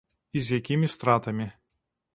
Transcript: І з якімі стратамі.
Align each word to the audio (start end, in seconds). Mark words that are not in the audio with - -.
І 0.39 0.41
з 0.47 0.51
якімі 0.61 0.87
стратамі. 0.95 1.51